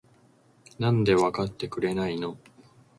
[0.79, 2.35] なんでわかってくれないの？？